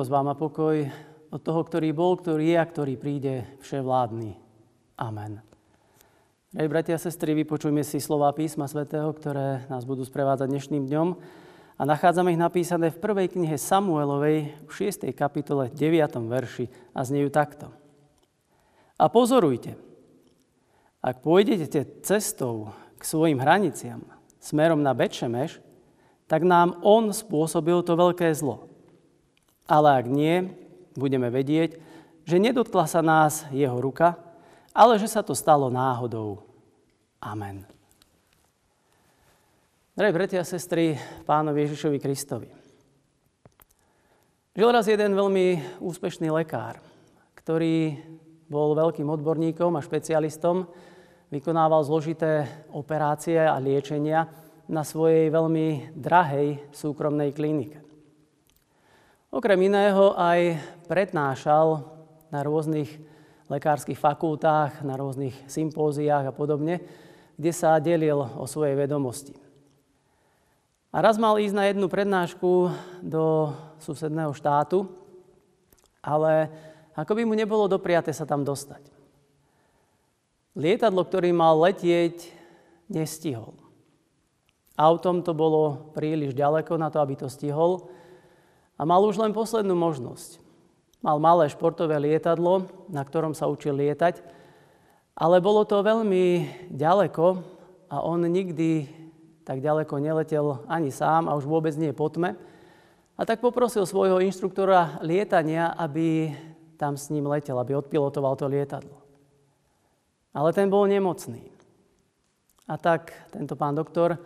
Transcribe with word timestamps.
Milosť 0.00 0.16
vám 0.16 0.32
a 0.32 0.40
pokoj 0.48 0.76
od 1.28 1.40
toho, 1.44 1.60
ktorý 1.60 1.92
bol, 1.92 2.16
ktorý 2.16 2.56
je 2.56 2.56
a 2.56 2.64
ktorý 2.64 2.96
príde 2.96 3.44
vševládny. 3.60 4.32
Amen. 4.96 5.44
Drahí 6.56 6.68
bratia 6.72 6.96
a 6.96 7.04
sestry, 7.04 7.36
vypočujme 7.36 7.84
si 7.84 8.00
slova 8.00 8.32
písma 8.32 8.64
svätého, 8.64 9.12
ktoré 9.12 9.68
nás 9.68 9.84
budú 9.84 10.00
sprevádzať 10.00 10.48
dnešným 10.48 10.88
dňom. 10.88 11.08
A 11.76 11.82
nachádzame 11.84 12.32
ich 12.32 12.40
napísané 12.40 12.88
v 12.88 12.96
prvej 12.96 13.28
knihe 13.28 13.60
Samuelovej 13.60 14.56
v 14.64 14.70
6. 14.72 15.04
kapitole 15.12 15.68
9. 15.68 15.76
verši 16.32 16.72
a 16.96 17.04
znejú 17.04 17.28
takto. 17.28 17.68
A 18.96 19.04
pozorujte, 19.12 19.76
ak 21.04 21.20
pôjdete 21.20 22.00
cestou 22.00 22.72
k 22.96 23.04
svojim 23.04 23.36
hraniciam 23.36 24.00
smerom 24.40 24.80
na 24.80 24.96
Bečemeš, 24.96 25.60
tak 26.24 26.40
nám 26.40 26.80
on 26.80 27.12
spôsobil 27.12 27.84
to 27.84 28.00
veľké 28.00 28.32
zlo– 28.32 28.64
ale 29.66 29.88
ak 30.00 30.06
nie, 30.08 30.48
budeme 30.94 31.28
vedieť, 31.32 31.80
že 32.24 32.36
nedotkla 32.38 32.86
sa 32.86 33.00
nás 33.02 33.48
jeho 33.50 33.76
ruka, 33.80 34.14
ale 34.70 35.00
že 35.00 35.10
sa 35.10 35.24
to 35.24 35.34
stalo 35.34 35.66
náhodou. 35.66 36.44
Amen. 37.18 37.66
Drahí 39.98 40.14
bratia 40.14 40.40
a 40.40 40.48
sestry, 40.48 40.96
pánovi 41.26 41.66
Ježišovi 41.66 41.98
Kristovi. 42.00 42.48
Žil 44.56 44.68
raz 44.72 44.86
jeden 44.88 45.12
veľmi 45.12 45.78
úspešný 45.82 46.32
lekár, 46.32 46.80
ktorý 47.36 48.00
bol 48.50 48.74
veľkým 48.74 49.06
odborníkom 49.06 49.76
a 49.76 49.84
špecialistom, 49.84 50.66
vykonával 51.30 51.86
zložité 51.86 52.46
operácie 52.74 53.38
a 53.38 53.60
liečenia 53.62 54.26
na 54.70 54.82
svojej 54.82 55.30
veľmi 55.30 55.94
drahej 55.94 56.70
súkromnej 56.74 57.30
klinike. 57.30 57.89
Okrem 59.30 59.70
iného 59.70 60.10
aj 60.18 60.58
prednášal 60.90 61.86
na 62.34 62.42
rôznych 62.42 62.90
lekárskych 63.46 63.94
fakultách, 63.94 64.82
na 64.82 64.98
rôznych 64.98 65.38
sympóziách 65.46 66.26
a 66.26 66.34
podobne, 66.34 66.82
kde 67.38 67.52
sa 67.54 67.78
delil 67.78 68.18
o 68.18 68.42
svojej 68.50 68.74
vedomosti. 68.74 69.38
A 70.90 70.98
raz 70.98 71.14
mal 71.14 71.38
ísť 71.38 71.54
na 71.54 71.70
jednu 71.70 71.86
prednášku 71.86 72.74
do 73.06 73.54
susedného 73.78 74.34
štátu, 74.34 74.90
ale 76.02 76.50
ako 76.98 77.14
by 77.14 77.22
mu 77.22 77.38
nebolo 77.38 77.70
dopriate 77.70 78.10
sa 78.10 78.26
tam 78.26 78.42
dostať. 78.42 78.82
Lietadlo, 80.58 81.06
ktorý 81.06 81.30
mal 81.30 81.54
letieť, 81.54 82.26
nestihol. 82.90 83.54
Autom 84.74 85.22
to 85.22 85.30
bolo 85.38 85.94
príliš 85.94 86.34
ďaleko 86.34 86.74
na 86.74 86.90
to, 86.90 86.98
aby 86.98 87.14
to 87.14 87.30
stihol, 87.30 87.86
a 88.80 88.88
mal 88.88 89.04
už 89.04 89.20
len 89.20 89.36
poslednú 89.36 89.76
možnosť. 89.76 90.40
Mal 91.04 91.20
malé 91.20 91.52
športové 91.52 92.00
lietadlo, 92.00 92.64
na 92.88 93.04
ktorom 93.04 93.36
sa 93.36 93.44
učil 93.44 93.76
lietať, 93.76 94.24
ale 95.12 95.36
bolo 95.44 95.68
to 95.68 95.84
veľmi 95.84 96.48
ďaleko 96.72 97.44
a 97.92 98.00
on 98.00 98.24
nikdy 98.24 98.88
tak 99.44 99.60
ďaleko 99.60 100.00
neletel 100.00 100.64
ani 100.64 100.88
sám 100.88 101.28
a 101.28 101.36
už 101.36 101.44
vôbec 101.44 101.76
nie 101.76 101.92
po 101.92 102.08
tme. 102.08 102.40
A 103.20 103.28
tak 103.28 103.44
poprosil 103.44 103.84
svojho 103.84 104.16
inštruktora 104.24 105.04
lietania, 105.04 105.76
aby 105.76 106.32
tam 106.80 106.96
s 106.96 107.12
ním 107.12 107.28
letel, 107.28 107.60
aby 107.60 107.76
odpilotoval 107.76 108.32
to 108.40 108.48
lietadlo. 108.48 108.96
Ale 110.32 110.56
ten 110.56 110.72
bol 110.72 110.88
nemocný. 110.88 111.52
A 112.64 112.80
tak 112.80 113.12
tento 113.28 113.60
pán 113.60 113.76
doktor 113.76 114.16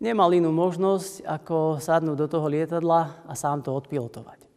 nemal 0.00 0.32
inú 0.32 0.50
možnosť, 0.50 1.22
ako 1.28 1.78
sadnúť 1.78 2.16
do 2.16 2.26
toho 2.26 2.46
lietadla 2.48 3.22
a 3.28 3.32
sám 3.36 3.60
to 3.60 3.76
odpilotovať. 3.76 4.48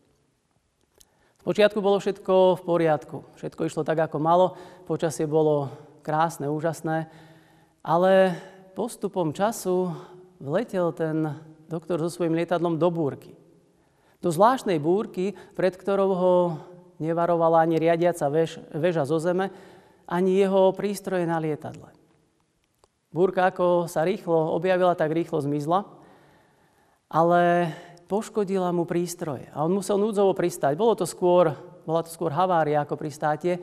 Počiatku 1.44 1.84
bolo 1.84 2.00
všetko 2.00 2.56
v 2.56 2.62
poriadku. 2.64 3.18
Všetko 3.36 3.68
išlo 3.68 3.84
tak, 3.84 4.00
ako 4.00 4.16
malo. 4.16 4.56
Počasie 4.88 5.28
bolo 5.28 5.68
krásne, 6.00 6.48
úžasné. 6.48 7.12
Ale 7.84 8.40
postupom 8.80 9.36
času 9.36 9.92
vletel 10.40 10.96
ten 10.96 11.36
doktor 11.68 12.00
so 12.00 12.08
svojím 12.08 12.40
lietadlom 12.40 12.80
do 12.80 12.88
búrky. 12.88 13.36
Do 14.24 14.32
zvláštnej 14.32 14.80
búrky, 14.80 15.36
pred 15.52 15.76
ktorou 15.76 16.10
ho 16.16 16.36
nevarovala 17.04 17.68
ani 17.68 17.76
riadiaca 17.76 18.32
väž, 18.32 18.64
väža 18.72 19.04
zo 19.04 19.20
zeme, 19.20 19.52
ani 20.08 20.40
jeho 20.40 20.72
prístroje 20.72 21.28
na 21.28 21.44
lietadle. 21.44 21.92
Búrka, 23.14 23.54
ako 23.54 23.86
sa 23.86 24.02
rýchlo 24.02 24.58
objavila, 24.58 24.98
tak 24.98 25.14
rýchlo 25.14 25.38
zmizla, 25.38 25.86
ale 27.14 27.70
poškodila 28.10 28.74
mu 28.74 28.90
prístroje 28.90 29.54
a 29.54 29.62
on 29.62 29.70
musel 29.70 30.02
núdzovo 30.02 30.34
pristať. 30.34 30.74
Bolo 30.74 30.98
to 30.98 31.06
skôr, 31.06 31.54
bola 31.86 32.02
to 32.02 32.10
skôr 32.10 32.34
havária 32.34 32.82
ako 32.82 32.98
pristátie, 32.98 33.62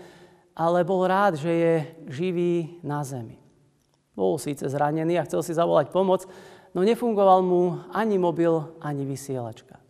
ale 0.55 0.87
bol 0.87 1.03
rád, 1.03 1.35
že 1.35 1.51
je 1.51 1.75
živý 2.07 2.79
na 2.87 3.03
zemi. 3.03 3.43
Bol 4.15 4.39
síce 4.39 4.71
zranený 4.71 5.19
a 5.19 5.27
chcel 5.27 5.43
si 5.43 5.51
zavolať 5.51 5.91
pomoc, 5.91 6.31
no 6.71 6.87
nefungoval 6.87 7.43
mu 7.43 7.83
ani 7.91 8.23
mobil, 8.23 8.71
ani 8.79 9.03
vysielačka. 9.03 9.83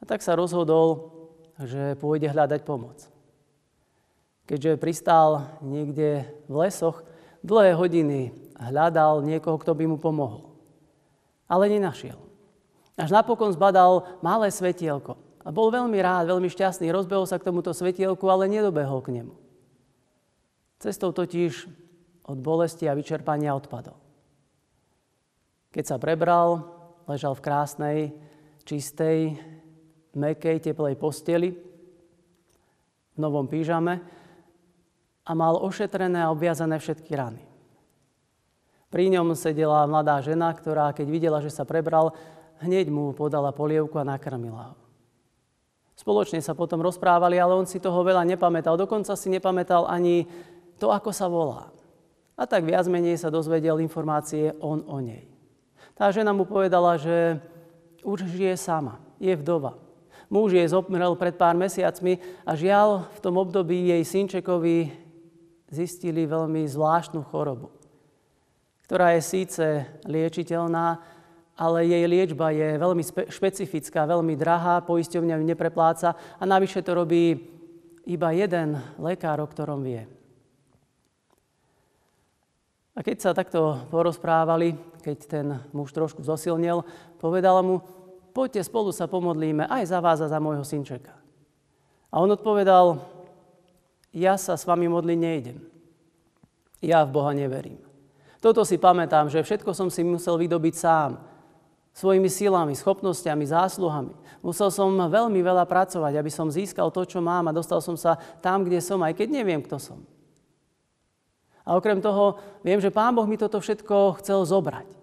A 0.00 0.02
tak 0.04 0.20
sa 0.20 0.36
rozhodol, 0.36 1.16
že 1.64 1.96
pôjde 1.96 2.28
hľadať 2.28 2.60
pomoc. 2.60 3.08
Keďže 4.44 4.76
pristál 4.76 5.48
niekde 5.64 6.28
v 6.44 6.54
lesoch, 6.60 7.08
dlhé 7.40 7.72
hodiny 7.72 8.45
hľadal 8.58 9.20
niekoho, 9.20 9.60
kto 9.60 9.76
by 9.76 9.84
mu 9.84 9.96
pomohol. 10.00 10.56
Ale 11.46 11.70
nenašiel. 11.70 12.18
Až 12.96 13.12
napokon 13.12 13.52
zbadal 13.52 14.18
malé 14.24 14.48
svetielko. 14.48 15.20
A 15.46 15.54
bol 15.54 15.70
veľmi 15.70 15.94
rád, 16.00 16.26
veľmi 16.32 16.50
šťastný. 16.50 16.90
Rozbehol 16.90 17.28
sa 17.28 17.38
k 17.38 17.46
tomuto 17.46 17.70
svetielku, 17.70 18.26
ale 18.26 18.50
nedobehol 18.50 18.98
k 19.04 19.22
nemu. 19.22 19.34
Cestou 20.82 21.14
totiž 21.14 21.70
od 22.26 22.38
bolesti 22.42 22.90
a 22.90 22.96
vyčerpania 22.98 23.54
odpadol. 23.54 23.94
Keď 25.70 25.84
sa 25.86 25.96
prebral, 26.02 26.66
ležal 27.06 27.38
v 27.38 27.44
krásnej, 27.44 27.98
čistej, 28.66 29.38
mekej, 30.18 30.58
teplej 30.58 30.98
posteli, 30.98 31.54
v 33.14 33.18
novom 33.22 33.46
pížame 33.46 34.02
a 35.22 35.32
mal 35.32 35.62
ošetrené 35.62 36.26
a 36.26 36.32
obviazané 36.34 36.82
všetky 36.82 37.14
rany. 37.14 37.45
Pri 38.86 39.10
ňom 39.10 39.34
sedela 39.34 39.82
mladá 39.90 40.22
žena, 40.22 40.54
ktorá 40.54 40.94
keď 40.94 41.06
videla, 41.10 41.38
že 41.42 41.50
sa 41.50 41.66
prebral, 41.66 42.14
hneď 42.62 42.86
mu 42.86 43.10
podala 43.10 43.50
polievku 43.50 43.98
a 43.98 44.06
nakrmila 44.06 44.72
ho. 44.72 44.76
Spoločne 45.96 46.38
sa 46.44 46.52
potom 46.54 46.84
rozprávali, 46.84 47.40
ale 47.40 47.56
on 47.56 47.66
si 47.66 47.82
toho 47.82 48.04
veľa 48.04 48.22
nepamätal. 48.22 48.76
Dokonca 48.78 49.16
si 49.16 49.32
nepamätal 49.32 49.88
ani 49.88 50.28
to, 50.76 50.92
ako 50.92 51.10
sa 51.10 51.26
volá. 51.26 51.72
A 52.36 52.44
tak 52.44 52.68
viac 52.68 52.84
menej 52.86 53.16
sa 53.16 53.32
dozvedel 53.32 53.80
informácie 53.80 54.52
on 54.60 54.84
o 54.84 55.00
nej. 55.00 55.24
Tá 55.96 56.12
žena 56.12 56.36
mu 56.36 56.44
povedala, 56.44 57.00
že 57.00 57.40
už 58.04 58.28
žije 58.28 58.60
sama, 58.60 59.00
je 59.16 59.32
vdova. 59.32 59.80
Muž 60.28 60.52
jej 60.52 60.68
zomrel 60.68 61.16
pred 61.16 61.32
pár 61.32 61.56
mesiacmi 61.56 62.20
a 62.44 62.52
žiaľ 62.52 63.08
v 63.16 63.18
tom 63.24 63.40
období 63.40 63.88
jej 63.88 64.02
synčekovi 64.04 64.92
zistili 65.72 66.28
veľmi 66.28 66.68
zvláštnu 66.68 67.24
chorobu 67.24 67.75
ktorá 68.86 69.18
je 69.18 69.22
síce 69.22 69.66
liečiteľná, 70.06 71.02
ale 71.58 71.88
jej 71.88 72.04
liečba 72.06 72.54
je 72.54 72.78
veľmi 72.78 73.02
spe- 73.02 73.28
špecifická, 73.32 74.06
veľmi 74.06 74.38
drahá, 74.38 74.84
poisťovňa 74.86 75.34
ju 75.40 75.44
neprepláca 75.44 76.14
a 76.14 76.42
navyše 76.46 76.84
to 76.86 76.94
robí 76.94 77.34
iba 78.06 78.30
jeden 78.30 78.78
lekár, 79.02 79.42
o 79.42 79.50
ktorom 79.50 79.82
vie. 79.82 80.06
A 82.96 83.04
keď 83.04 83.16
sa 83.20 83.36
takto 83.36 83.84
porozprávali, 83.92 84.78
keď 85.04 85.16
ten 85.26 85.46
muž 85.74 85.92
trošku 85.92 86.24
zosilnil, 86.24 86.86
povedala 87.20 87.60
mu, 87.60 87.84
poďte 88.32 88.64
spolu 88.64 88.94
sa 88.94 89.10
pomodlíme 89.10 89.68
aj 89.68 89.82
za 89.90 89.98
vás 90.00 90.18
a 90.22 90.30
za 90.30 90.38
môjho 90.40 90.64
synčeka. 90.64 91.12
A 92.08 92.22
on 92.22 92.32
odpovedal, 92.32 93.02
ja 94.16 94.40
sa 94.40 94.56
s 94.56 94.64
vami 94.64 94.88
modliť 94.88 95.18
nejdem. 95.18 95.58
Ja 96.80 97.04
v 97.04 97.12
Boha 97.12 97.36
neverím. 97.36 97.85
Toto 98.46 98.62
si 98.62 98.78
pamätám, 98.78 99.26
že 99.26 99.42
všetko 99.42 99.74
som 99.74 99.90
si 99.90 100.06
musel 100.06 100.38
vydobiť 100.38 100.74
sám. 100.78 101.18
Svojimi 101.90 102.30
silami, 102.30 102.78
schopnosťami, 102.78 103.42
zásluhami. 103.42 104.14
Musel 104.38 104.70
som 104.70 104.94
veľmi 104.94 105.42
veľa 105.42 105.66
pracovať, 105.66 106.14
aby 106.14 106.30
som 106.30 106.46
získal 106.46 106.94
to, 106.94 107.02
čo 107.02 107.18
mám 107.18 107.50
a 107.50 107.56
dostal 107.56 107.82
som 107.82 107.98
sa 107.98 108.14
tam, 108.38 108.62
kde 108.62 108.78
som, 108.78 109.02
aj 109.02 109.18
keď 109.18 109.28
neviem, 109.34 109.58
kto 109.58 109.82
som. 109.82 109.98
A 111.66 111.74
okrem 111.74 111.98
toho, 111.98 112.38
viem, 112.62 112.78
že 112.78 112.94
Pán 112.94 113.18
Boh 113.18 113.26
mi 113.26 113.34
toto 113.34 113.58
všetko 113.58 114.22
chcel 114.22 114.46
zobrať. 114.46 114.94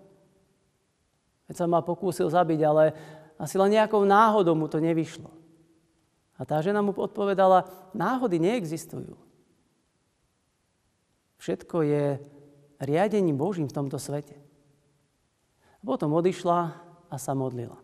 Veď 1.52 1.56
sa 1.60 1.68
ma 1.68 1.84
pokúsil 1.84 2.32
zabiť, 2.32 2.64
ale 2.64 2.96
asi 3.36 3.60
len 3.60 3.76
nejakou 3.76 4.08
náhodou 4.08 4.56
mu 4.56 4.72
to 4.72 4.80
nevyšlo. 4.80 5.28
A 6.40 6.48
tá 6.48 6.64
žena 6.64 6.80
mu 6.80 6.96
odpovedala, 6.96 7.68
náhody 7.92 8.40
neexistujú. 8.40 9.20
Všetko 11.44 11.84
je 11.84 12.24
riadením 12.84 13.40
Božím 13.40 13.68
v 13.68 13.76
tomto 13.76 14.00
svete. 14.00 14.36
Potom 15.84 16.14
odišla 16.16 16.60
a 17.12 17.16
sa 17.20 17.36
modlila. 17.36 17.76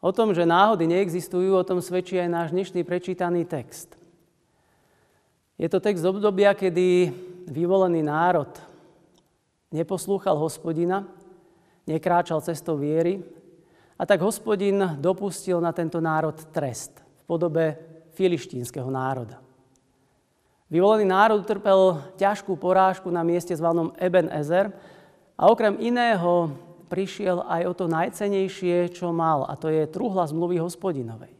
O 0.00 0.10
tom, 0.10 0.32
že 0.32 0.48
náhody 0.48 0.88
neexistujú, 0.88 1.52
o 1.54 1.66
tom 1.66 1.84
svedčí 1.84 2.16
aj 2.16 2.30
náš 2.32 2.48
dnešný 2.56 2.82
prečítaný 2.88 3.44
text. 3.44 4.00
Je 5.60 5.68
to 5.68 5.76
text 5.76 6.00
obdobia, 6.08 6.56
kedy 6.56 7.12
vyvolený 7.52 8.00
národ 8.00 8.48
neposlúchal 9.70 10.40
hospodina, 10.40 11.06
nekráčal 11.86 12.40
cestou 12.40 12.80
viery 12.80 13.22
a 13.94 14.02
tak 14.08 14.24
hospodin 14.24 14.96
dopustil 14.98 15.60
na 15.60 15.70
tento 15.70 16.00
národ 16.00 16.34
trest 16.50 16.96
v 16.96 17.22
podobe 17.28 17.64
filištínskeho 18.16 18.88
národa. 18.90 19.49
Vyvolený 20.70 21.10
národ 21.10 21.42
utrpel 21.42 21.98
ťažkú 22.14 22.54
porážku 22.54 23.10
na 23.10 23.26
mieste 23.26 23.50
zvanom 23.58 23.90
Eben 23.98 24.30
Ezer 24.30 24.70
a 25.34 25.50
okrem 25.50 25.74
iného 25.82 26.54
prišiel 26.86 27.42
aj 27.42 27.62
o 27.66 27.72
to 27.74 27.86
najcenejšie, 27.90 28.94
čo 28.94 29.10
mal, 29.10 29.50
a 29.50 29.58
to 29.58 29.66
je 29.66 29.90
truhla 29.90 30.30
zmluvy 30.30 30.62
hospodinovej. 30.62 31.34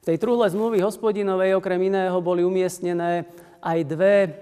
V 0.00 0.04
tej 0.08 0.16
truhle 0.16 0.48
zmluvy 0.48 0.80
hospodinovej 0.80 1.60
okrem 1.60 1.92
iného 1.92 2.16
boli 2.24 2.40
umiestnené 2.40 3.28
aj 3.60 3.78
dve 3.84 4.32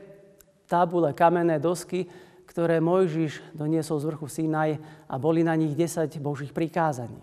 tabule, 0.71 1.11
kamenné 1.11 1.59
dosky, 1.59 2.07
ktoré 2.47 2.79
Mojžiš 2.79 3.43
doniesol 3.59 3.99
z 3.99 4.07
vrchu 4.07 4.27
Sinaj 4.31 4.79
a 5.11 5.15
boli 5.19 5.43
na 5.43 5.59
nich 5.59 5.75
10 5.75 6.15
Božích 6.23 6.55
prikázaní. 6.55 7.19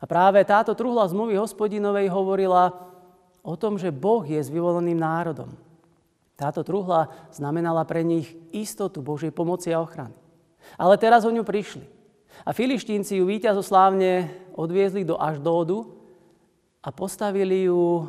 A 0.00 0.08
práve 0.08 0.40
táto 0.48 0.72
truhla 0.72 1.04
zmluvy 1.04 1.36
hospodinovej 1.36 2.08
hovorila 2.08 2.72
o 3.44 3.54
tom, 3.60 3.76
že 3.76 3.92
Boh 3.92 4.24
je 4.24 4.40
s 4.40 4.48
vyvoleným 4.48 4.96
národom. 4.96 5.67
Táto 6.38 6.62
truhla 6.62 7.10
znamenala 7.34 7.82
pre 7.82 8.06
nich 8.06 8.30
istotu 8.54 9.02
Božej 9.02 9.34
pomoci 9.34 9.74
a 9.74 9.82
ochrany. 9.82 10.14
Ale 10.78 10.94
teraz 10.94 11.26
o 11.26 11.34
ňu 11.34 11.42
prišli. 11.42 11.82
A 12.46 12.54
filištínci 12.54 13.18
ju 13.18 13.26
víťazoslávne 13.26 14.30
odviezli 14.54 15.02
do 15.02 15.18
Aždódu, 15.18 15.98
a 16.82 16.88
postavili 16.94 17.66
ju 17.66 18.08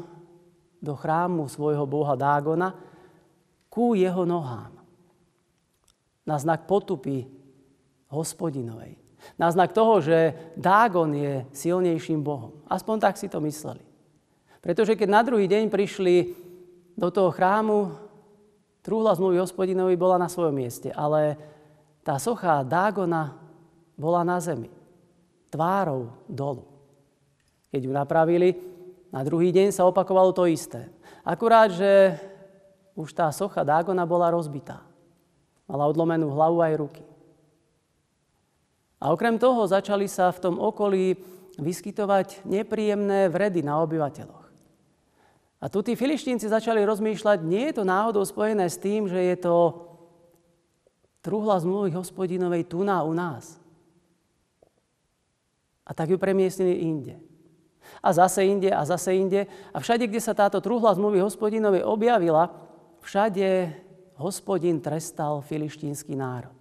do 0.79 0.95
chrámu 0.95 1.49
svojho 1.49 1.83
boha 1.83 2.15
Dágona 2.15 2.71
ku 3.67 3.91
jeho 3.97 4.23
nohám. 4.23 4.71
Na 6.23 6.37
znak 6.37 6.69
potupy 6.69 7.25
hospodinovej. 8.07 8.95
Na 9.35 9.51
znak 9.51 9.75
toho, 9.75 9.99
že 9.99 10.31
Dágon 10.55 11.11
je 11.11 11.43
silnejším 11.51 12.23
bohom. 12.23 12.55
Aspoň 12.71 12.95
tak 13.03 13.19
si 13.19 13.27
to 13.27 13.43
mysleli. 13.43 13.83
Pretože 14.63 14.95
keď 14.95 15.09
na 15.11 15.21
druhý 15.27 15.49
deň 15.51 15.67
prišli 15.67 16.15
do 16.95 17.11
toho 17.11 17.35
chrámu, 17.35 17.91
trúhla 18.89 19.13
zmluvy 19.13 19.37
hospodinovej 19.37 20.01
bola 20.01 20.17
na 20.17 20.25
svojom 20.25 20.49
mieste, 20.49 20.89
ale 20.97 21.37
tá 22.01 22.17
socha 22.17 22.65
Dágona 22.65 23.37
bola 23.93 24.25
na 24.25 24.41
zemi, 24.41 24.73
tvárou 25.53 26.09
dolu. 26.25 26.65
Keď 27.69 27.85
ju 27.85 27.91
napravili, 27.93 28.57
na 29.13 29.21
druhý 29.21 29.53
deň 29.53 29.69
sa 29.69 29.85
opakovalo 29.85 30.33
to 30.33 30.49
isté. 30.49 30.89
Akurát, 31.21 31.69
že 31.69 32.17
už 32.97 33.13
tá 33.13 33.29
socha 33.29 33.61
Dágona 33.61 34.09
bola 34.09 34.33
rozbitá. 34.33 34.81
Mala 35.69 35.85
odlomenú 35.85 36.33
hlavu 36.33 36.57
aj 36.65 36.73
ruky. 36.81 37.05
A 38.97 39.13
okrem 39.13 39.37
toho 39.37 39.69
začali 39.69 40.09
sa 40.09 40.33
v 40.33 40.49
tom 40.49 40.55
okolí 40.57 41.13
vyskytovať 41.61 42.41
nepríjemné 42.41 43.29
vredy 43.29 43.61
na 43.61 43.77
obyvateľoch. 43.85 44.38
A 45.59 45.67
tu 45.67 45.83
tí 45.83 45.95
filištínci 45.95 46.47
začali 46.47 46.79
rozmýšľať, 46.87 47.43
nie 47.43 47.67
je 47.69 47.73
to 47.79 47.83
náhodou 47.83 48.23
spojené 48.23 48.71
s 48.71 48.79
tým, 48.79 49.11
že 49.11 49.19
je 49.19 49.35
to 49.43 49.55
truhla 51.19 51.59
zmluvy 51.59 51.91
hospodinovej 51.91 52.63
tu 52.71 52.83
na 52.87 53.03
u 53.03 53.11
nás. 53.11 53.59
A 55.83 55.91
tak 55.91 56.09
ju 56.09 56.17
premiestnili 56.17 56.79
inde 56.87 57.19
a 58.03 58.13
zase 58.13 58.45
inde 58.45 58.69
a 58.71 58.85
zase 58.85 59.15
inde. 59.15 59.49
A 59.73 59.77
všade, 59.79 60.07
kde 60.07 60.21
sa 60.21 60.37
táto 60.37 60.61
truhla 60.61 60.93
zmluvy 60.95 61.19
hospodinovej 61.19 61.83
objavila, 61.83 62.53
všade 63.03 63.73
hospodin 64.19 64.79
trestal 64.83 65.41
filištínsky 65.41 66.15
národ. 66.15 66.55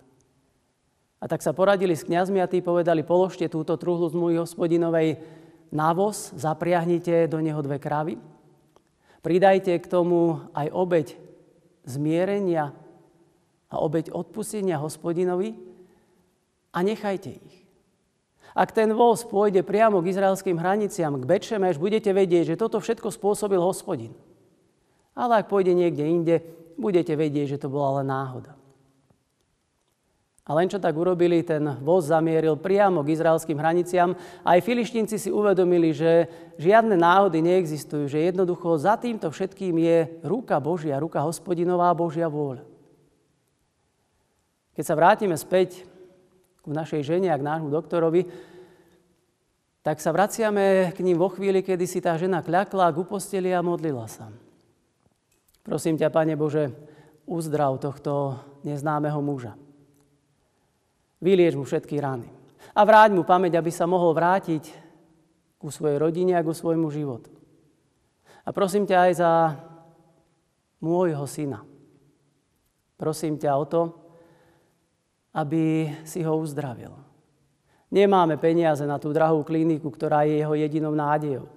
A 1.18 1.26
tak 1.26 1.42
sa 1.42 1.50
poradili 1.50 1.98
s 1.98 2.06
kňazmi 2.06 2.38
a 2.38 2.46
tí 2.50 2.62
povedali, 2.62 3.02
položte 3.02 3.50
túto 3.50 3.74
truhlu 3.74 4.06
zmluvy 4.06 4.38
hospodinovej 4.38 5.18
na 5.74 5.90
voz, 5.90 6.30
zapriahnite 6.38 7.26
do 7.26 7.42
neho 7.42 7.58
dve 7.58 7.82
kravy, 7.82 8.14
pridajte 9.28 9.76
k 9.76 9.84
tomu 9.84 10.48
aj 10.56 10.72
obeď 10.72 11.06
zmierenia 11.84 12.72
a 13.68 13.76
obeď 13.76 14.08
odpustenia 14.08 14.80
hospodinovi 14.80 15.52
a 16.72 16.80
nechajte 16.80 17.36
ich. 17.36 17.56
Ak 18.56 18.72
ten 18.72 18.88
voz 18.96 19.28
pôjde 19.28 19.60
priamo 19.60 20.00
k 20.00 20.16
izraelským 20.16 20.56
hraniciam, 20.56 21.20
k 21.20 21.28
Bečemeš, 21.28 21.76
budete 21.76 22.08
vedieť, 22.16 22.56
že 22.56 22.60
toto 22.60 22.80
všetko 22.80 23.12
spôsobil 23.12 23.60
hospodin. 23.60 24.16
Ale 25.12 25.44
ak 25.44 25.52
pôjde 25.52 25.76
niekde 25.76 26.08
inde, 26.08 26.36
budete 26.80 27.12
vedieť, 27.12 27.60
že 27.60 27.60
to 27.60 27.68
bola 27.68 28.00
len 28.00 28.08
náhoda. 28.08 28.57
A 30.48 30.56
len 30.56 30.64
čo 30.64 30.80
tak 30.80 30.96
urobili, 30.96 31.44
ten 31.44 31.60
voz 31.84 32.08
zamieril 32.08 32.56
priamo 32.56 33.04
k 33.04 33.12
izraelským 33.12 33.60
hraniciam. 33.60 34.16
Aj 34.40 34.56
filištínci 34.64 35.20
si 35.20 35.28
uvedomili, 35.28 35.92
že 35.92 36.24
žiadne 36.56 36.96
náhody 36.96 37.44
neexistujú, 37.44 38.08
že 38.08 38.32
jednoducho 38.32 38.80
za 38.80 38.96
týmto 38.96 39.28
všetkým 39.28 39.76
je 39.76 39.98
ruka 40.24 40.56
Božia, 40.56 40.96
ruka 40.96 41.20
hospodinová 41.20 41.92
Božia 41.92 42.32
vôľa. 42.32 42.64
Keď 44.72 44.84
sa 44.88 44.96
vrátime 44.96 45.36
späť 45.36 45.84
k 46.64 46.70
našej 46.72 47.04
žene 47.04 47.28
a 47.28 47.36
k 47.36 47.44
nášmu 47.44 47.68
doktorovi, 47.68 48.24
tak 49.84 50.00
sa 50.00 50.16
vraciame 50.16 50.96
k 50.96 50.98
ním 51.04 51.20
vo 51.20 51.28
chvíli, 51.28 51.60
kedy 51.60 51.84
si 51.84 52.00
tá 52.00 52.16
žena 52.16 52.40
kľakla 52.40 52.88
k 52.88 53.00
uposteli 53.04 53.52
a 53.52 53.60
modlila 53.60 54.08
sa. 54.08 54.32
Prosím 55.60 56.00
ťa, 56.00 56.08
Pane 56.08 56.40
Bože, 56.40 56.72
uzdrav 57.28 57.76
tohto 57.84 58.40
neznámeho 58.64 59.20
muža. 59.20 59.67
Vylieč 61.18 61.58
mu 61.58 61.66
všetky 61.66 61.98
rany. 61.98 62.30
A 62.74 62.80
vráť 62.86 63.14
mu 63.14 63.26
pamäť, 63.26 63.58
aby 63.58 63.70
sa 63.74 63.90
mohol 63.90 64.14
vrátiť 64.14 64.70
ku 65.58 65.70
svojej 65.70 65.98
rodine 65.98 66.38
a 66.38 66.46
ku 66.46 66.54
svojmu 66.54 66.86
životu. 66.94 67.30
A 68.46 68.54
prosím 68.54 68.86
ťa 68.86 68.98
aj 69.10 69.12
za 69.18 69.32
môjho 70.78 71.26
syna. 71.26 71.66
Prosím 72.94 73.38
ťa 73.38 73.52
o 73.58 73.64
to, 73.66 73.82
aby 75.34 75.90
si 76.06 76.22
ho 76.22 76.34
uzdravil. 76.38 76.94
Nemáme 77.88 78.36
peniaze 78.36 78.84
na 78.84 79.00
tú 79.00 79.14
drahú 79.14 79.42
kliniku, 79.42 79.88
ktorá 79.88 80.26
je 80.26 80.42
jeho 80.42 80.54
jedinou 80.54 80.92
nádejou. 80.92 81.48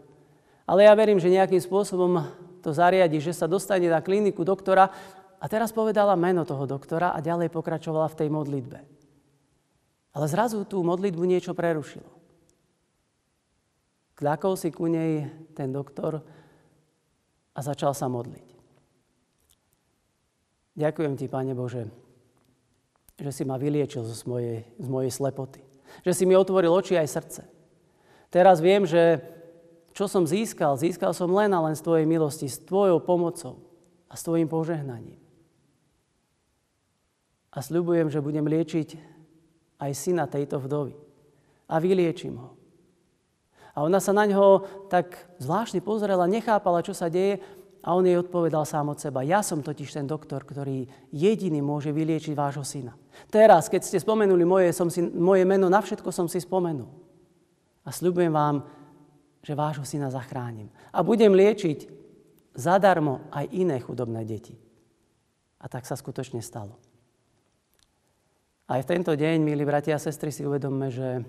Ale 0.66 0.88
ja 0.88 0.94
verím, 0.96 1.20
že 1.20 1.34
nejakým 1.34 1.60
spôsobom 1.60 2.24
to 2.62 2.72
zariadi, 2.72 3.18
že 3.20 3.36
sa 3.36 3.50
dostane 3.50 3.90
na 3.90 4.00
kliniku 4.00 4.46
doktora 4.46 4.88
a 5.42 5.46
teraz 5.50 5.74
povedala 5.74 6.14
meno 6.16 6.46
toho 6.46 6.70
doktora 6.70 7.12
a 7.12 7.20
ďalej 7.20 7.50
pokračovala 7.50 8.08
v 8.14 8.18
tej 8.22 8.30
modlitbe. 8.30 9.01
Ale 10.12 10.26
zrazu 10.28 10.68
tú 10.68 10.84
modlitbu 10.84 11.24
niečo 11.24 11.56
prerušilo. 11.56 12.08
Kľakol 14.20 14.54
si 14.60 14.70
ku 14.70 14.86
nej 14.86 15.26
ten 15.58 15.72
doktor 15.72 16.22
a 17.56 17.60
začal 17.64 17.96
sa 17.96 18.12
modliť. 18.12 18.48
Ďakujem 20.78 21.14
ti, 21.20 21.26
Pane 21.28 21.52
Bože, 21.58 21.90
že 23.20 23.32
si 23.34 23.44
ma 23.44 23.60
vyliečil 23.60 24.06
z 24.08 24.24
mojej, 24.24 24.58
z 24.80 24.88
mojej 24.88 25.12
slepoty. 25.12 25.62
Že 26.08 26.14
si 26.16 26.24
mi 26.24 26.38
otvoril 26.38 26.72
oči 26.72 26.96
aj 26.96 27.08
srdce. 27.12 27.42
Teraz 28.32 28.64
viem, 28.64 28.88
že 28.88 29.20
čo 29.92 30.08
som 30.08 30.24
získal, 30.24 30.80
získal 30.80 31.12
som 31.12 31.28
len 31.36 31.52
a 31.52 31.60
len 31.60 31.76
z 31.76 31.84
Tvojej 31.84 32.08
milosti, 32.08 32.48
s 32.48 32.64
Tvojou 32.64 33.04
pomocou 33.04 33.60
a 34.08 34.16
s 34.16 34.24
Tvojim 34.24 34.48
požehnaním. 34.48 35.20
A 37.52 37.60
sľubujem, 37.60 38.08
že 38.08 38.24
budem 38.24 38.48
liečiť 38.48 38.96
aj 39.82 39.92
syna 39.98 40.30
tejto 40.30 40.62
vdovy. 40.62 40.94
A 41.66 41.82
vyliečím 41.82 42.38
ho. 42.38 42.54
A 43.74 43.82
ona 43.82 43.98
sa 44.04 44.14
na 44.14 44.28
ňo 44.28 44.68
tak 44.92 45.16
zvláštne 45.42 45.82
pozrela, 45.82 46.30
nechápala, 46.30 46.86
čo 46.86 46.94
sa 46.94 47.10
deje, 47.10 47.42
a 47.82 47.98
on 47.98 48.06
jej 48.06 48.14
odpovedal 48.14 48.62
sám 48.62 48.94
od 48.94 49.02
seba. 49.02 49.26
Ja 49.26 49.42
som 49.42 49.66
totiž 49.66 49.90
ten 49.90 50.06
doktor, 50.06 50.46
ktorý 50.46 50.86
jediný 51.10 51.66
môže 51.66 51.90
vyliečiť 51.90 52.38
vášho 52.38 52.62
syna. 52.62 52.94
Teraz, 53.34 53.74
keď 53.74 53.82
ste 53.82 53.98
spomenuli 53.98 54.46
moje, 54.46 54.70
som 54.70 54.86
si, 54.86 55.02
moje 55.02 55.42
meno, 55.50 55.66
na 55.66 55.82
všetko 55.82 56.14
som 56.14 56.30
si 56.30 56.38
spomenul. 56.38 56.86
A 57.82 57.90
sľubujem 57.90 58.30
vám, 58.30 58.62
že 59.42 59.58
vášho 59.58 59.82
syna 59.82 60.14
zachránim. 60.14 60.70
A 60.94 61.02
budem 61.02 61.34
liečiť 61.34 61.90
zadarmo 62.54 63.26
aj 63.34 63.50
iné 63.50 63.82
chudobné 63.82 64.22
deti. 64.30 64.54
A 65.58 65.66
tak 65.66 65.90
sa 65.90 65.98
skutočne 65.98 66.46
stalo. 66.46 66.78
Aj 68.72 68.80
v 68.80 68.88
tento 68.88 69.12
deň, 69.12 69.44
milí 69.44 69.68
bratia 69.68 70.00
a 70.00 70.04
sestry, 70.04 70.32
si 70.32 70.48
uvedomme, 70.48 70.88
že 70.88 71.28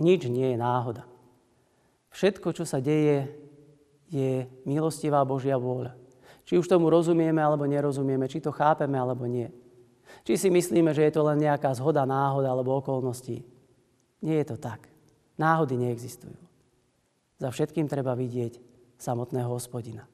nič 0.00 0.32
nie 0.32 0.56
je 0.56 0.56
náhoda. 0.56 1.04
Všetko, 2.08 2.56
čo 2.56 2.64
sa 2.64 2.80
deje, 2.80 3.28
je 4.08 4.48
milostivá 4.64 5.20
Božia 5.28 5.60
vôľa. 5.60 5.92
Či 6.48 6.56
už 6.56 6.72
tomu 6.72 6.88
rozumieme 6.88 7.44
alebo 7.44 7.68
nerozumieme, 7.68 8.32
či 8.32 8.40
to 8.40 8.48
chápeme 8.48 8.96
alebo 8.96 9.28
nie. 9.28 9.52
Či 10.24 10.40
si 10.40 10.48
myslíme, 10.48 10.96
že 10.96 11.04
je 11.04 11.12
to 11.12 11.20
len 11.20 11.36
nejaká 11.36 11.68
zhoda, 11.76 12.08
náhoda 12.08 12.48
alebo 12.48 12.80
okolností. 12.80 13.44
Nie 14.24 14.40
je 14.40 14.52
to 14.52 14.56
tak. 14.56 14.88
Náhody 15.36 15.76
neexistujú. 15.76 16.40
Za 17.44 17.52
všetkým 17.52 17.92
treba 17.92 18.16
vidieť 18.16 18.56
samotného 18.96 19.52
hospodina. 19.52 20.08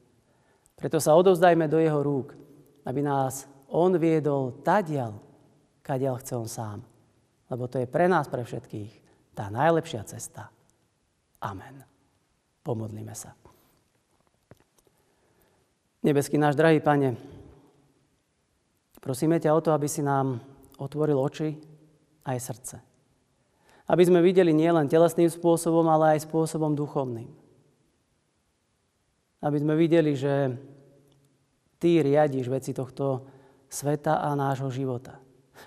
Preto 0.75 0.99
sa 0.99 1.15
odovzdajme 1.15 1.71
do 1.71 1.79
jeho 1.79 2.03
rúk, 2.03 2.35
aby 2.83 3.07
nás 3.07 3.47
on 3.71 3.95
viedol 4.03 4.59
tadial, 4.67 5.28
kadiaľ 5.89 6.21
chce 6.21 6.37
on 6.37 6.45
sám. 6.45 6.85
Lebo 7.49 7.65
to 7.65 7.81
je 7.81 7.89
pre 7.89 8.05
nás, 8.13 8.29
pre 8.29 8.45
všetkých, 8.45 8.93
tá 9.33 9.49
najlepšia 9.49 10.05
cesta. 10.05 10.53
Amen. 11.41 11.81
Pomodlíme 12.61 13.17
sa. 13.17 13.33
Nebeský 16.05 16.37
náš 16.37 16.61
drahý 16.61 16.85
Pane, 16.85 17.17
prosíme 19.01 19.41
ťa 19.41 19.57
o 19.57 19.61
to, 19.65 19.73
aby 19.73 19.89
si 19.89 20.05
nám 20.05 20.45
otvoril 20.77 21.17
oči 21.17 21.57
aj 22.29 22.39
srdce. 22.39 22.77
Aby 23.89 24.05
sme 24.05 24.21
videli 24.21 24.53
nielen 24.53 24.85
telesným 24.85 25.33
spôsobom, 25.33 25.89
ale 25.89 26.21
aj 26.21 26.29
spôsobom 26.29 26.77
duchovným. 26.77 27.33
Aby 29.41 29.59
sme 29.65 29.75
videli, 29.81 30.13
že 30.13 30.53
Ty 31.79 32.03
riadiš 32.03 32.51
veci 32.51 32.75
tohto 32.75 33.23
sveta 33.71 34.19
a 34.19 34.35
nášho 34.35 34.67
života. 34.67 35.23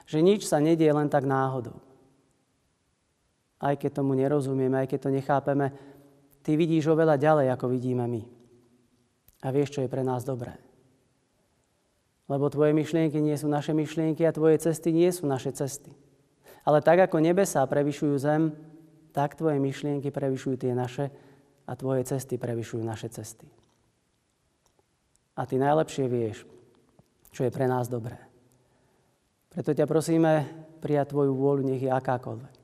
Že 0.07 0.19
nič 0.23 0.41
sa 0.47 0.61
nedie 0.63 0.89
len 0.91 1.11
tak 1.11 1.27
náhodou. 1.27 1.79
Aj 3.61 3.77
keď 3.77 4.01
tomu 4.01 4.17
nerozumieme, 4.17 4.81
aj 4.81 4.87
keď 4.89 4.99
to 5.05 5.09
nechápeme, 5.13 5.67
Ty 6.41 6.57
vidíš 6.57 6.89
oveľa 6.89 7.21
ďalej, 7.21 7.53
ako 7.53 7.69
vidíme 7.69 8.05
my 8.09 8.21
a 9.41 9.47
vieš, 9.49 9.77
čo 9.77 9.81
je 9.81 9.89
pre 9.89 10.05
nás 10.05 10.21
dobré. 10.25 10.53
Lebo 12.29 12.47
tvoje 12.47 12.71
myšlienky 12.71 13.17
nie 13.19 13.35
sú 13.35 13.49
naše 13.49 13.73
myšlienky 13.73 14.23
a 14.23 14.33
tvoje 14.33 14.61
cesty 14.61 14.93
nie 14.93 15.09
sú 15.09 15.25
naše 15.25 15.51
cesty. 15.51 15.91
Ale 16.61 16.85
tak 16.85 17.09
ako 17.09 17.17
nebesá 17.17 17.65
prevyšujú 17.65 18.15
zem, 18.21 18.53
tak 19.11 19.35
tvoje 19.35 19.57
myšlienky 19.57 20.13
prevyšujú 20.13 20.55
tie 20.61 20.73
naše 20.77 21.09
a 21.65 21.73
tvoje 21.73 22.05
cesty 22.05 22.37
prevyšujú 22.37 22.85
naše 22.85 23.09
cesty. 23.09 23.49
A 25.35 25.41
ty 25.49 25.57
najlepšie 25.57 26.05
vieš, 26.05 26.45
čo 27.33 27.43
je 27.43 27.51
pre 27.51 27.65
nás 27.65 27.89
dobré. 27.89 28.30
Preto 29.51 29.75
ťa 29.75 29.83
prosíme 29.83 30.47
prijať 30.79 31.11
tvoju 31.11 31.35
vôľu, 31.35 31.67
nech 31.67 31.83
je 31.83 31.91
akákoľvek. 31.91 32.55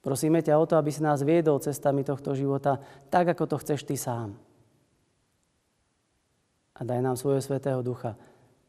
Prosíme 0.00 0.40
ťa 0.40 0.56
o 0.56 0.64
to, 0.64 0.80
aby 0.80 0.88
si 0.88 1.04
nás 1.04 1.20
viedol 1.20 1.60
cestami 1.60 2.00
tohto 2.00 2.32
života 2.32 2.80
tak, 3.12 3.36
ako 3.36 3.44
to 3.44 3.56
chceš 3.60 3.84
ty 3.84 3.94
sám 3.94 4.48
a 6.78 6.80
daj 6.86 7.02
nám 7.02 7.18
svojho 7.18 7.42
Svetého 7.42 7.82
Ducha, 7.82 8.14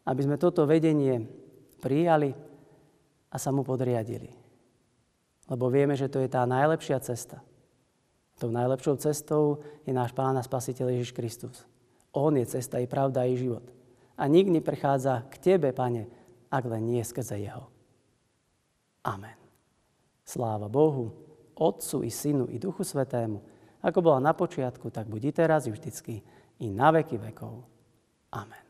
aby 0.09 0.21
sme 0.25 0.41
toto 0.41 0.65
vedenie 0.65 1.29
prijali 1.77 2.33
a 3.29 3.37
sa 3.37 3.53
mu 3.53 3.61
podriadili. 3.61 4.33
Lebo 5.45 5.69
vieme, 5.69 5.93
že 5.93 6.09
to 6.09 6.17
je 6.17 6.29
tá 6.29 6.45
najlepšia 6.49 6.97
cesta. 7.05 7.41
Tou 8.41 8.49
najlepšou 8.49 8.97
cestou 8.97 9.61
je 9.85 9.93
náš 9.93 10.13
Pán 10.17 10.33
a 10.37 10.43
Spasiteľ 10.45 10.97
Ježiš 10.97 11.13
Kristus. 11.13 11.65
On 12.09 12.33
je 12.33 12.45
cesta 12.49 12.81
i 12.81 12.89
pravda 12.89 13.29
i 13.29 13.37
život. 13.37 13.65
A 14.17 14.25
nik 14.25 14.49
neprechádza 14.49 15.29
k 15.29 15.35
Tebe, 15.37 15.69
Pane, 15.69 16.09
ak 16.49 16.63
len 16.65 16.85
nie 16.85 17.01
skrze 17.05 17.37
Jeho. 17.37 17.69
Amen. 19.05 19.37
Sláva 20.25 20.69
Bohu, 20.69 21.09
Otcu 21.57 22.05
i 22.05 22.11
Synu 22.13 22.45
i 22.49 22.61
Duchu 22.61 22.85
Svetému, 22.85 23.41
ako 23.81 23.99
bola 24.03 24.19
na 24.19 24.33
počiatku, 24.35 24.91
tak 24.91 25.07
buď 25.07 25.31
teraz 25.31 25.65
i 25.65 25.71
vždycky, 25.71 26.21
i 26.59 26.67
na 26.69 26.91
veky 26.91 27.17
vekov. 27.17 27.63
Amen. 28.35 28.68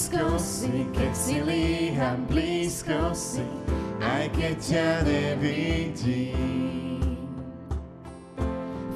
Blízko 0.00 0.40
si, 0.40 0.88
keď 0.96 1.12
si 1.12 1.36
líham, 1.44 2.24
blízko 2.24 3.12
si, 3.12 3.44
aj 4.00 4.32
keď 4.32 4.56
ťa 4.56 5.04
nevidím. 5.04 6.32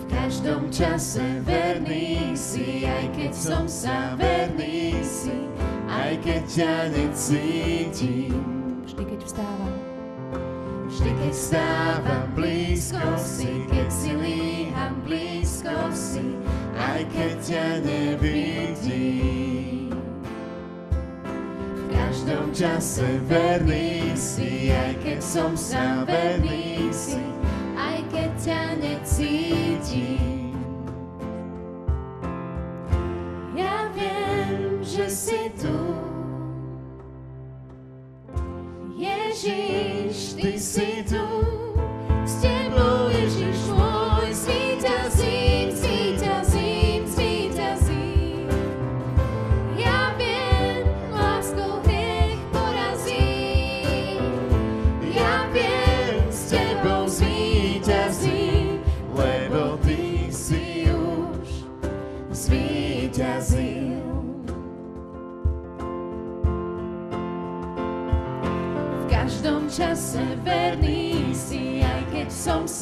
V 0.01 0.03
každom 0.09 0.73
čase 0.73 1.45
verný 1.45 2.33
si, 2.33 2.89
aj 2.89 3.13
keď 3.13 3.33
som 3.37 3.69
sa 3.69 4.17
verný 4.17 4.97
si, 5.05 5.45
aj 5.93 6.25
keď 6.25 6.43
ťa 6.49 6.73
necítim. 6.97 8.41
Vždy, 8.89 9.05
keď 9.05 9.21
vstávam. 9.29 9.77
Vždy, 10.89 11.11
keď 11.21 11.33
vstávam, 11.37 12.27
blízko 12.33 13.13
si, 13.21 13.53
keď 13.69 13.89
si 13.93 14.11
líham, 14.17 14.97
blízko 15.05 15.77
si, 15.93 16.33
aj 16.81 17.05
keď 17.13 17.35
ťa 17.45 17.67
nevidím 17.85 19.84
každom 22.25 22.57
čase 22.57 23.05
verný 23.29 24.17
si, 24.17 24.73
aj 24.73 24.97
keď 25.05 25.21
som 25.21 25.53
sa 25.53 26.09
verný 26.09 26.89
si, 26.89 27.21
aj 27.77 28.01
keď 28.09 28.31
ťa 28.41 28.63
necítim. 28.81 30.57
Ja 33.53 33.93
viem, 33.93 34.81
že 34.81 35.05
si 35.13 35.53
tu. 35.53 35.77
Ježiš, 38.97 40.41
ty 40.41 40.57
si 40.57 41.05
tu. 41.05 41.64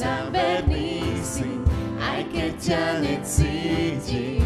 Som 0.03 0.11
sa 0.11 0.27
verný 0.35 0.99
si, 1.23 1.47
aj 1.95 2.21
keď 2.35 2.51
ťa 2.59 2.83
necítim. 3.07 4.43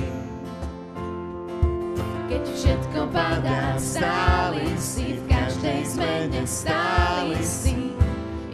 Keď 2.30 2.44
všetko 2.54 3.10
padá, 3.10 3.74
stály 3.82 4.70
si, 4.78 5.18
v 5.18 5.24
každej 5.26 5.82
zmene 5.82 6.46
stály 6.46 7.42
si, 7.42 7.98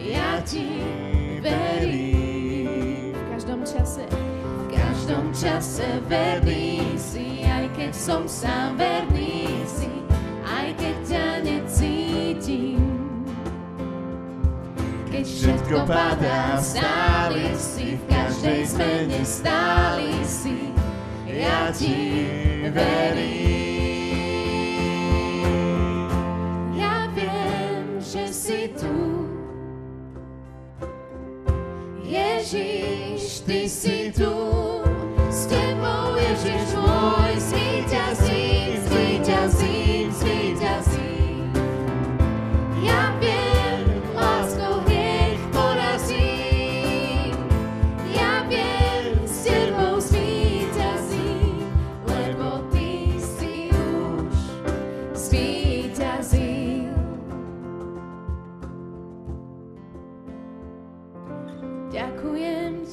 ja 0.00 0.40
ti 0.48 0.80
verím. 1.44 3.12
V 3.12 3.24
každom 3.36 3.60
čase, 3.68 4.08
v 4.64 4.64
každom 4.72 5.28
čase 5.36 6.00
verný 6.08 6.96
si, 6.96 7.44
aj 7.44 7.68
keď 7.76 7.92
som 7.92 8.24
sa 8.24 8.72
verný 8.80 9.60
si, 9.68 9.93
všetko 15.24 15.88
padá, 15.88 16.60
stáli 16.60 17.48
si, 17.56 17.96
v 17.96 18.02
každej 18.12 18.60
zmene 18.68 19.20
stáli 19.24 20.12
si, 20.28 20.68
ja 21.24 21.72
ti 21.72 21.96
verím. 22.68 23.13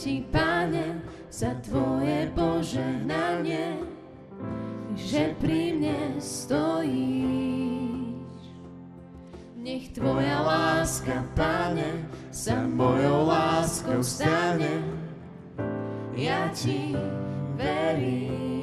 ti, 0.02 0.26
Pane, 0.34 0.98
za 1.30 1.54
Tvoje 1.62 2.26
požehnanie, 2.34 3.78
že 4.98 5.38
pri 5.38 5.78
mne 5.78 6.18
stojíš. 6.18 7.30
Nech 9.62 9.94
Tvoja 9.94 10.42
láska, 10.42 11.22
Pane, 11.38 12.10
sa 12.34 12.66
mojou 12.66 13.30
láskou 13.30 14.02
stane, 14.02 14.82
ja 16.18 16.50
Ti 16.50 16.98
verím. 17.54 18.61